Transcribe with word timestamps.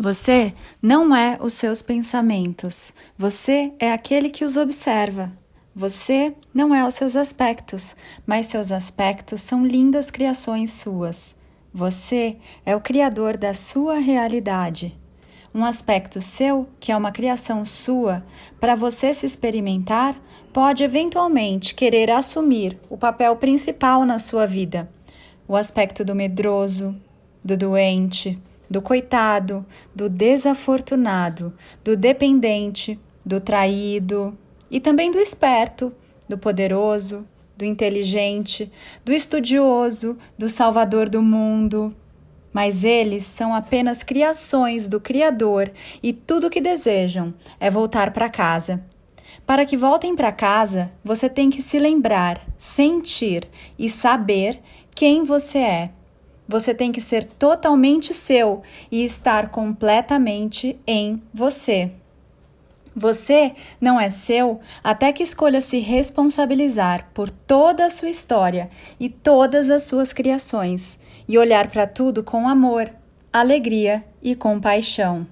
Você 0.00 0.54
não 0.80 1.12
é 1.12 1.36
os 1.40 1.54
seus 1.54 1.82
pensamentos, 1.82 2.92
você 3.18 3.72
é 3.80 3.92
aquele 3.92 4.30
que 4.30 4.44
os 4.44 4.56
observa. 4.56 5.32
Você 5.74 6.36
não 6.54 6.72
é 6.72 6.86
os 6.86 6.94
seus 6.94 7.16
aspectos, 7.16 7.96
mas 8.24 8.46
seus 8.46 8.70
aspectos 8.70 9.40
são 9.40 9.66
lindas 9.66 10.08
criações 10.08 10.70
suas. 10.70 11.34
Você 11.74 12.36
é 12.64 12.76
o 12.76 12.80
criador 12.80 13.36
da 13.36 13.52
sua 13.52 13.98
realidade. 13.98 14.96
Um 15.52 15.64
aspecto 15.64 16.20
seu, 16.20 16.68
que 16.78 16.92
é 16.92 16.96
uma 16.96 17.10
criação 17.10 17.64
sua, 17.64 18.24
para 18.60 18.76
você 18.76 19.12
se 19.12 19.26
experimentar, 19.26 20.14
pode 20.52 20.84
eventualmente 20.84 21.74
querer 21.74 22.08
assumir 22.08 22.78
o 22.88 22.96
papel 22.96 23.34
principal 23.34 24.04
na 24.04 24.20
sua 24.20 24.46
vida. 24.46 24.88
O 25.48 25.56
aspecto 25.56 26.04
do 26.04 26.14
medroso, 26.14 26.94
do 27.44 27.56
doente, 27.56 28.40
do 28.68 28.82
coitado, 28.82 29.64
do 29.94 30.08
desafortunado, 30.08 31.52
do 31.82 31.96
dependente, 31.96 32.98
do 33.24 33.40
traído 33.40 34.36
e 34.70 34.80
também 34.80 35.10
do 35.10 35.18
esperto, 35.18 35.92
do 36.28 36.36
poderoso, 36.36 37.26
do 37.56 37.64
inteligente, 37.64 38.70
do 39.04 39.12
estudioso, 39.12 40.16
do 40.36 40.48
salvador 40.48 41.08
do 41.08 41.20
mundo. 41.22 41.94
Mas 42.52 42.84
eles 42.84 43.24
são 43.24 43.52
apenas 43.52 44.02
criações 44.02 44.88
do 44.88 45.00
Criador 45.00 45.70
e 46.02 46.12
tudo 46.12 46.46
o 46.46 46.50
que 46.50 46.60
desejam 46.60 47.34
é 47.60 47.70
voltar 47.70 48.12
para 48.12 48.28
casa. 48.28 48.84
Para 49.44 49.64
que 49.64 49.76
voltem 49.76 50.14
para 50.14 50.30
casa, 50.30 50.92
você 51.02 51.28
tem 51.28 51.50
que 51.50 51.62
se 51.62 51.78
lembrar, 51.78 52.40
sentir 52.56 53.48
e 53.78 53.88
saber 53.88 54.60
quem 54.94 55.24
você 55.24 55.58
é. 55.58 55.90
Você 56.48 56.72
tem 56.72 56.90
que 56.90 57.00
ser 57.00 57.24
totalmente 57.24 58.14
seu 58.14 58.62
e 58.90 59.04
estar 59.04 59.50
completamente 59.50 60.80
em 60.86 61.22
você. 61.32 61.90
Você 62.96 63.54
não 63.80 64.00
é 64.00 64.08
seu 64.08 64.58
até 64.82 65.12
que 65.12 65.22
escolha 65.22 65.60
se 65.60 65.78
responsabilizar 65.78 67.10
por 67.12 67.30
toda 67.30 67.84
a 67.84 67.90
sua 67.90 68.08
história 68.08 68.68
e 68.98 69.08
todas 69.10 69.68
as 69.68 69.82
suas 69.82 70.12
criações 70.12 70.98
e 71.28 71.38
olhar 71.38 71.70
para 71.70 71.86
tudo 71.86 72.24
com 72.24 72.48
amor, 72.48 72.90
alegria 73.32 74.04
e 74.22 74.34
compaixão. 74.34 75.26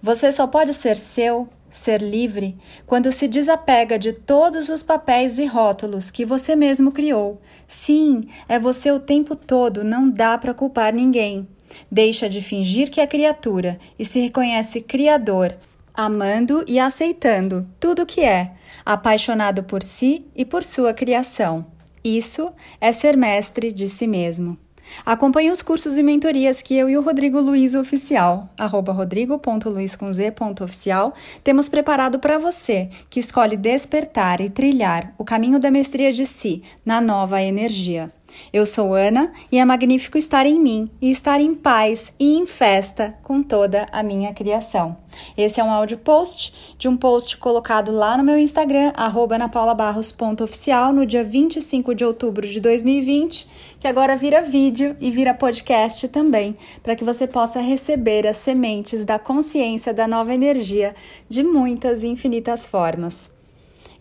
Você 0.00 0.30
só 0.30 0.46
pode 0.46 0.72
ser 0.74 0.96
seu 0.96 1.48
ser 1.70 2.00
livre 2.02 2.56
quando 2.86 3.12
se 3.12 3.28
desapega 3.28 3.98
de 3.98 4.12
todos 4.12 4.68
os 4.68 4.82
papéis 4.82 5.38
e 5.38 5.46
rótulos 5.46 6.10
que 6.10 6.24
você 6.24 6.56
mesmo 6.56 6.92
criou. 6.92 7.40
Sim, 7.66 8.28
é 8.48 8.58
você 8.58 8.90
o 8.90 9.00
tempo 9.00 9.36
todo, 9.36 9.84
não 9.84 10.08
dá 10.08 10.38
para 10.38 10.54
culpar 10.54 10.94
ninguém. 10.94 11.46
Deixa 11.90 12.28
de 12.28 12.40
fingir 12.40 12.90
que 12.90 13.00
é 13.00 13.06
criatura 13.06 13.78
e 13.98 14.04
se 14.04 14.20
reconhece 14.20 14.80
criador, 14.80 15.54
amando 15.94 16.64
e 16.66 16.78
aceitando 16.78 17.68
tudo 17.78 18.02
o 18.02 18.06
que 18.06 18.22
é, 18.22 18.52
apaixonado 18.84 19.62
por 19.64 19.82
si 19.82 20.24
e 20.34 20.44
por 20.44 20.64
sua 20.64 20.94
criação. 20.94 21.66
Isso 22.02 22.52
é 22.80 22.92
ser 22.92 23.16
mestre 23.16 23.70
de 23.72 23.88
si 23.88 24.06
mesmo. 24.06 24.56
Acompanhe 25.04 25.50
os 25.50 25.60
cursos 25.62 25.98
e 25.98 26.02
mentorias 26.02 26.62
que 26.62 26.74
eu 26.74 26.88
e 26.88 26.96
o 26.96 27.02
Rodrigo 27.02 27.38
Luiz 27.40 27.74
Oficial, 27.74 28.48
arroba 28.56 28.92
rodrigo.luiz.z.oficial, 28.92 31.14
temos 31.42 31.68
preparado 31.68 32.18
para 32.18 32.38
você 32.38 32.88
que 33.08 33.20
escolhe 33.20 33.56
despertar 33.56 34.40
e 34.40 34.50
trilhar 34.50 35.14
o 35.16 35.24
caminho 35.24 35.58
da 35.58 35.70
mestria 35.70 36.12
de 36.12 36.26
si 36.26 36.62
na 36.84 37.00
nova 37.00 37.42
energia. 37.42 38.12
Eu 38.52 38.64
sou 38.64 38.94
Ana 38.94 39.32
e 39.50 39.58
é 39.58 39.64
magnífico 39.64 40.16
estar 40.16 40.46
em 40.46 40.58
mim 40.58 40.90
e 41.00 41.10
estar 41.10 41.40
em 41.40 41.54
paz 41.54 42.12
e 42.18 42.36
em 42.36 42.46
festa 42.46 43.18
com 43.22 43.42
toda 43.42 43.86
a 43.92 44.02
minha 44.02 44.32
criação. 44.32 44.96
Esse 45.36 45.60
é 45.60 45.64
um 45.64 45.70
áudio 45.70 45.98
post 45.98 46.76
de 46.78 46.88
um 46.88 46.96
post 46.96 47.36
colocado 47.36 47.90
lá 47.92 48.16
no 48.16 48.24
meu 48.24 48.38
Instagram, 48.38 48.92
anapaulabarros.oficial, 48.94 50.92
no 50.92 51.06
dia 51.06 51.24
25 51.24 51.94
de 51.94 52.04
outubro 52.04 52.46
de 52.46 52.60
2020, 52.60 53.46
que 53.80 53.86
agora 53.86 54.16
vira 54.16 54.42
vídeo 54.42 54.96
e 55.00 55.10
vira 55.10 55.34
podcast 55.34 56.08
também, 56.08 56.56
para 56.82 56.96
que 56.96 57.04
você 57.04 57.26
possa 57.26 57.60
receber 57.60 58.26
as 58.26 58.36
sementes 58.36 59.04
da 59.04 59.18
consciência 59.18 59.92
da 59.92 60.06
nova 60.06 60.32
energia 60.32 60.94
de 61.28 61.42
muitas 61.42 62.02
e 62.02 62.08
infinitas 62.08 62.66
formas. 62.66 63.37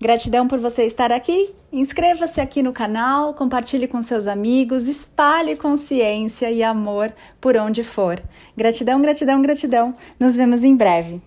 Gratidão 0.00 0.46
por 0.46 0.58
você 0.58 0.84
estar 0.84 1.10
aqui. 1.10 1.50
Inscreva-se 1.72 2.40
aqui 2.40 2.62
no 2.62 2.72
canal, 2.72 3.32
compartilhe 3.34 3.88
com 3.88 4.02
seus 4.02 4.26
amigos, 4.26 4.88
espalhe 4.88 5.56
consciência 5.56 6.50
e 6.50 6.62
amor 6.62 7.12
por 7.40 7.56
onde 7.56 7.82
for. 7.82 8.22
Gratidão, 8.56 9.00
gratidão, 9.00 9.40
gratidão. 9.40 9.94
Nos 10.20 10.36
vemos 10.36 10.64
em 10.64 10.76
breve. 10.76 11.20